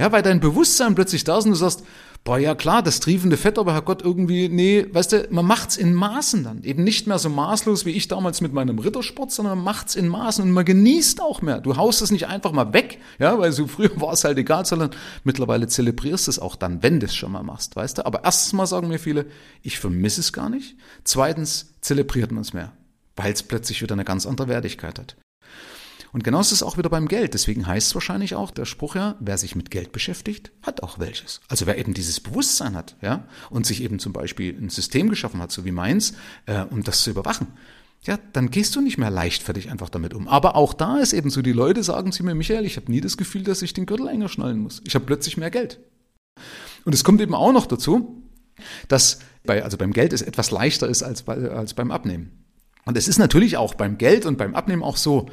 Ja, 0.00 0.12
weil 0.12 0.22
dein 0.22 0.40
Bewusstsein 0.40 0.94
plötzlich 0.94 1.24
da 1.24 1.36
ist 1.36 1.44
und 1.44 1.50
du 1.50 1.56
sagst, 1.56 1.84
boah, 2.24 2.38
ja 2.38 2.54
klar, 2.54 2.82
das 2.82 3.00
triefende 3.00 3.36
Fett, 3.36 3.58
aber 3.58 3.74
Herrgott, 3.74 4.00
irgendwie, 4.00 4.48
nee, 4.48 4.86
weißt 4.90 5.12
du, 5.12 5.28
man 5.28 5.44
macht's 5.44 5.76
in 5.76 5.92
Maßen 5.92 6.42
dann. 6.42 6.64
Eben 6.64 6.84
nicht 6.84 7.06
mehr 7.06 7.18
so 7.18 7.28
maßlos 7.28 7.84
wie 7.84 7.90
ich 7.90 8.08
damals 8.08 8.40
mit 8.40 8.54
meinem 8.54 8.78
Rittersport, 8.78 9.30
sondern 9.30 9.58
man 9.58 9.64
macht's 9.66 9.96
in 9.96 10.08
Maßen 10.08 10.42
und 10.42 10.52
man 10.52 10.64
genießt 10.64 11.20
auch 11.20 11.42
mehr. 11.42 11.60
Du 11.60 11.76
haust 11.76 12.00
es 12.00 12.10
nicht 12.10 12.28
einfach 12.28 12.52
mal 12.52 12.72
weg, 12.72 12.98
ja, 13.18 13.38
weil 13.38 13.52
so 13.52 13.66
früher 13.66 13.90
war 14.00 14.14
es 14.14 14.24
halt 14.24 14.38
egal, 14.38 14.64
sondern 14.64 14.88
mittlerweile 15.24 15.68
zelebrierst 15.68 16.28
es 16.28 16.38
auch 16.38 16.56
dann, 16.56 16.82
wenn 16.82 16.98
du 16.98 17.04
es 17.04 17.14
schon 17.14 17.32
mal 17.32 17.42
machst, 17.42 17.76
weißt 17.76 17.98
du. 17.98 18.06
Aber 18.06 18.24
erstens 18.24 18.54
mal 18.54 18.66
sagen 18.66 18.88
mir 18.88 18.98
viele, 18.98 19.26
ich 19.60 19.78
vermisse 19.78 20.22
es 20.22 20.32
gar 20.32 20.48
nicht. 20.48 20.76
Zweitens 21.04 21.74
zelebriert 21.82 22.32
man 22.32 22.40
es 22.40 22.54
mehr, 22.54 22.72
weil 23.16 23.34
es 23.34 23.42
plötzlich 23.42 23.82
wieder 23.82 23.92
eine 23.92 24.06
ganz 24.06 24.24
andere 24.24 24.48
Wertigkeit 24.48 24.98
hat. 24.98 25.16
Und 26.12 26.24
genauso 26.24 26.54
ist 26.54 26.60
es 26.60 26.62
auch 26.62 26.76
wieder 26.76 26.90
beim 26.90 27.08
Geld. 27.08 27.34
Deswegen 27.34 27.66
heißt 27.66 27.88
es 27.88 27.94
wahrscheinlich 27.94 28.34
auch 28.34 28.50
der 28.50 28.64
Spruch 28.64 28.96
ja, 28.96 29.16
wer 29.20 29.38
sich 29.38 29.54
mit 29.54 29.70
Geld 29.70 29.92
beschäftigt, 29.92 30.50
hat 30.62 30.82
auch 30.82 30.98
welches. 30.98 31.40
Also 31.48 31.66
wer 31.66 31.78
eben 31.78 31.94
dieses 31.94 32.20
Bewusstsein 32.20 32.74
hat, 32.74 32.96
ja, 33.00 33.26
und 33.50 33.66
sich 33.66 33.82
eben 33.82 33.98
zum 33.98 34.12
Beispiel 34.12 34.56
ein 34.60 34.70
System 34.70 35.08
geschaffen 35.08 35.40
hat, 35.40 35.52
so 35.52 35.64
wie 35.64 35.72
meins, 35.72 36.14
äh, 36.46 36.62
um 36.62 36.82
das 36.82 37.02
zu 37.02 37.10
überwachen, 37.10 37.48
ja, 38.02 38.18
dann 38.32 38.50
gehst 38.50 38.74
du 38.74 38.80
nicht 38.80 38.98
mehr 38.98 39.10
leichtfertig 39.10 39.70
einfach 39.70 39.90
damit 39.90 40.14
um. 40.14 40.26
Aber 40.26 40.56
auch 40.56 40.72
da 40.72 40.98
ist 40.98 41.12
eben 41.12 41.30
so, 41.30 41.42
die 41.42 41.52
Leute 41.52 41.82
sagen 41.82 42.12
zu 42.12 42.24
mir, 42.24 42.34
Michael, 42.34 42.64
ich 42.64 42.76
habe 42.76 42.90
nie 42.90 43.00
das 43.00 43.16
Gefühl, 43.16 43.42
dass 43.42 43.62
ich 43.62 43.74
den 43.74 43.86
Gürtel 43.86 44.08
enger 44.08 44.28
schnallen 44.28 44.58
muss. 44.58 44.80
Ich 44.86 44.94
habe 44.94 45.04
plötzlich 45.04 45.36
mehr 45.36 45.50
Geld. 45.50 45.80
Und 46.84 46.94
es 46.94 47.04
kommt 47.04 47.20
eben 47.20 47.34
auch 47.34 47.52
noch 47.52 47.66
dazu, 47.66 48.22
dass 48.88 49.20
bei, 49.44 49.62
also 49.62 49.76
beim 49.76 49.92
Geld 49.92 50.12
es 50.12 50.22
etwas 50.22 50.50
leichter 50.50 50.88
ist 50.88 51.02
als, 51.02 51.22
bei, 51.22 51.36
als 51.50 51.74
beim 51.74 51.90
Abnehmen. 51.90 52.44
Und 52.86 52.96
es 52.96 53.06
ist 53.06 53.18
natürlich 53.18 53.58
auch 53.58 53.74
beim 53.74 53.98
Geld 53.98 54.24
und 54.24 54.38
beim 54.38 54.54
Abnehmen 54.54 54.82
auch 54.82 54.96
so, 54.96 55.28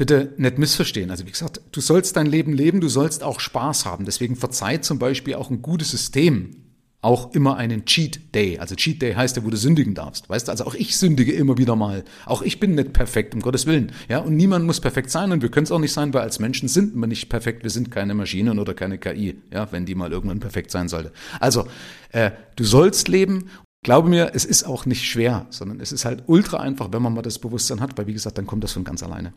bitte 0.00 0.32
nicht 0.38 0.56
missverstehen. 0.56 1.10
Also 1.10 1.26
wie 1.26 1.30
gesagt, 1.30 1.60
du 1.72 1.80
sollst 1.82 2.16
dein 2.16 2.24
Leben 2.24 2.54
leben, 2.54 2.80
du 2.80 2.88
sollst 2.88 3.22
auch 3.22 3.38
Spaß 3.38 3.84
haben. 3.84 4.06
Deswegen 4.06 4.34
verzeiht 4.34 4.82
zum 4.82 4.98
Beispiel 4.98 5.34
auch 5.34 5.50
ein 5.50 5.60
gutes 5.60 5.90
System 5.90 6.56
auch 7.02 7.34
immer 7.34 7.56
einen 7.58 7.84
Cheat 7.84 8.34
Day. 8.34 8.58
Also 8.58 8.76
Cheat 8.76 9.02
Day 9.02 9.12
heißt 9.12 9.36
ja, 9.36 9.44
wo 9.44 9.50
du 9.50 9.58
sündigen 9.58 9.94
darfst. 9.94 10.30
Weißt 10.30 10.48
du, 10.48 10.52
also 10.52 10.64
auch 10.64 10.74
ich 10.74 10.96
sündige 10.96 11.32
immer 11.32 11.58
wieder 11.58 11.76
mal. 11.76 12.04
Auch 12.24 12.40
ich 12.40 12.58
bin 12.60 12.76
nicht 12.76 12.94
perfekt, 12.94 13.34
um 13.34 13.42
Gottes 13.42 13.66
Willen. 13.66 13.92
Ja, 14.08 14.20
und 14.20 14.36
niemand 14.36 14.64
muss 14.64 14.80
perfekt 14.80 15.10
sein 15.10 15.32
und 15.32 15.42
wir 15.42 15.50
können 15.50 15.64
es 15.64 15.70
auch 15.70 15.78
nicht 15.78 15.92
sein, 15.92 16.14
weil 16.14 16.22
als 16.22 16.38
Menschen 16.38 16.70
sind 16.70 16.94
wir 16.94 17.06
nicht 17.06 17.28
perfekt. 17.28 17.62
Wir 17.62 17.70
sind 17.70 17.90
keine 17.90 18.14
Maschinen 18.14 18.58
oder 18.58 18.72
keine 18.72 18.96
KI, 18.96 19.36
ja, 19.52 19.70
wenn 19.70 19.84
die 19.84 19.94
mal 19.94 20.10
irgendwann 20.10 20.40
perfekt 20.40 20.70
sein 20.70 20.88
sollte. 20.88 21.12
Also, 21.40 21.66
äh, 22.12 22.30
du 22.56 22.64
sollst 22.64 23.08
leben. 23.08 23.50
Glaube 23.82 24.08
mir, 24.08 24.32
es 24.32 24.46
ist 24.46 24.64
auch 24.64 24.86
nicht 24.86 25.04
schwer, 25.04 25.46
sondern 25.50 25.80
es 25.80 25.92
ist 25.92 26.06
halt 26.06 26.22
ultra 26.26 26.58
einfach, 26.58 26.88
wenn 26.90 27.02
man 27.02 27.12
mal 27.12 27.22
das 27.22 27.38
Bewusstsein 27.38 27.80
hat, 27.80 27.98
weil 27.98 28.06
wie 28.06 28.14
gesagt, 28.14 28.38
dann 28.38 28.46
kommt 28.46 28.64
das 28.64 28.72
von 28.72 28.84
ganz 28.84 29.02
alleine. 29.02 29.34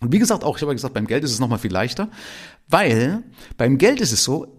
Und 0.00 0.12
wie 0.12 0.18
gesagt, 0.18 0.44
auch, 0.44 0.56
ich 0.56 0.62
habe 0.62 0.74
gesagt, 0.74 0.94
beim 0.94 1.06
Geld 1.06 1.24
ist 1.24 1.32
es 1.32 1.40
nochmal 1.40 1.58
viel 1.58 1.72
leichter, 1.72 2.08
weil 2.68 3.22
beim 3.56 3.78
Geld 3.78 4.00
ist 4.00 4.12
es 4.12 4.24
so, 4.24 4.58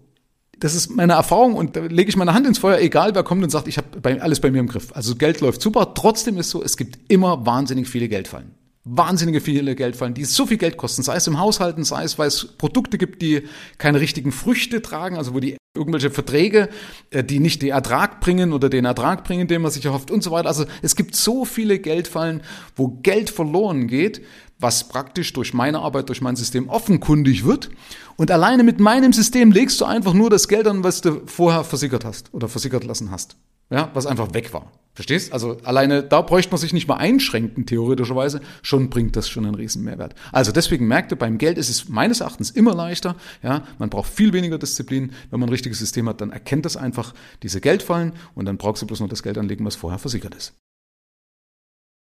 das 0.58 0.74
ist 0.74 0.90
meine 0.90 1.14
Erfahrung 1.14 1.54
und 1.54 1.74
da 1.74 1.80
lege 1.80 2.10
ich 2.10 2.16
meine 2.16 2.34
Hand 2.34 2.46
ins 2.46 2.58
Feuer, 2.58 2.78
egal 2.78 3.14
wer 3.14 3.22
kommt 3.22 3.42
und 3.42 3.50
sagt, 3.50 3.66
ich 3.66 3.78
habe 3.78 4.20
alles 4.20 4.40
bei 4.40 4.50
mir 4.50 4.58
im 4.58 4.68
Griff. 4.68 4.92
Also 4.94 5.16
Geld 5.16 5.40
läuft 5.40 5.62
super. 5.62 5.94
Trotzdem 5.94 6.36
ist 6.36 6.50
so, 6.50 6.62
es 6.62 6.76
gibt 6.76 7.10
immer 7.10 7.46
wahnsinnig 7.46 7.88
viele 7.88 8.08
Geldfallen. 8.08 8.54
Wahnsinnige 8.84 9.40
viele 9.40 9.74
Geldfallen, 9.74 10.14
die 10.14 10.24
so 10.24 10.46
viel 10.46 10.58
Geld 10.58 10.76
kosten, 10.76 11.02
sei 11.02 11.16
es 11.16 11.26
im 11.26 11.38
Haushalten, 11.38 11.84
sei 11.84 12.04
es, 12.04 12.18
weil 12.18 12.28
es 12.28 12.56
Produkte 12.58 12.98
gibt, 12.98 13.22
die 13.22 13.44
keine 13.78 14.00
richtigen 14.00 14.32
Früchte 14.32 14.82
tragen, 14.82 15.16
also 15.16 15.34
wo 15.34 15.40
die 15.40 15.56
irgendwelche 15.74 16.10
Verträge, 16.10 16.68
äh, 17.10 17.22
die 17.22 17.38
nicht 17.38 17.62
den 17.62 17.70
Ertrag 17.70 18.20
bringen 18.20 18.52
oder 18.52 18.68
den 18.68 18.84
Ertrag 18.84 19.22
bringen, 19.22 19.46
den 19.46 19.62
man 19.62 19.70
sich 19.70 19.84
erhofft 19.84 20.10
und 20.10 20.22
so 20.22 20.32
weiter. 20.32 20.48
Also 20.48 20.64
es 20.82 20.96
gibt 20.96 21.14
so 21.14 21.44
viele 21.44 21.78
Geldfallen, 21.78 22.42
wo 22.74 22.88
Geld 22.88 23.30
verloren 23.30 23.86
geht, 23.86 24.20
was 24.58 24.88
praktisch 24.88 25.32
durch 25.32 25.54
meine 25.54 25.78
Arbeit, 25.78 26.08
durch 26.08 26.20
mein 26.20 26.34
System 26.34 26.68
offenkundig 26.68 27.44
wird. 27.44 27.70
Und 28.16 28.32
alleine 28.32 28.64
mit 28.64 28.80
meinem 28.80 29.12
System 29.12 29.52
legst 29.52 29.80
du 29.80 29.84
einfach 29.84 30.12
nur 30.12 30.28
das 30.28 30.48
Geld 30.48 30.66
an, 30.66 30.82
was 30.82 31.02
du 31.02 31.22
vorher 31.26 31.62
versickert 31.62 32.04
hast 32.04 32.34
oder 32.34 32.48
versickert 32.48 32.82
lassen 32.82 33.12
hast. 33.12 33.36
Ja, 33.70 33.90
was 33.94 34.06
einfach 34.06 34.34
weg 34.34 34.52
war. 34.52 34.72
Verstehst? 34.94 35.32
Also 35.32 35.58
alleine 35.62 36.02
da 36.02 36.20
bräuchte 36.20 36.50
man 36.50 36.58
sich 36.58 36.72
nicht 36.72 36.88
mal 36.88 36.96
einschränken, 36.96 37.64
theoretischerweise. 37.64 38.40
Schon 38.62 38.90
bringt 38.90 39.14
das 39.14 39.28
schon 39.28 39.46
einen 39.46 39.54
riesen 39.54 39.84
Mehrwert. 39.84 40.14
Also 40.32 40.50
deswegen 40.50 40.88
merkte, 40.88 41.14
beim 41.14 41.38
Geld 41.38 41.56
ist 41.58 41.70
es 41.70 41.88
meines 41.88 42.20
Erachtens 42.20 42.50
immer 42.50 42.74
leichter. 42.74 43.14
Ja, 43.42 43.62
man 43.78 43.88
braucht 43.88 44.10
viel 44.10 44.32
weniger 44.32 44.58
Disziplin. 44.58 45.12
Wenn 45.30 45.38
man 45.40 45.48
ein 45.48 45.52
richtiges 45.52 45.78
System 45.78 46.08
hat, 46.08 46.20
dann 46.20 46.30
erkennt 46.30 46.64
das 46.66 46.76
einfach 46.76 47.14
diese 47.44 47.60
Geldfallen 47.60 48.12
und 48.34 48.46
dann 48.46 48.58
brauchst 48.58 48.82
du 48.82 48.86
bloß 48.86 49.00
noch 49.00 49.08
das 49.08 49.22
Geld 49.22 49.38
anlegen, 49.38 49.64
was 49.64 49.76
vorher 49.76 50.00
versickert 50.00 50.34
ist. 50.34 50.54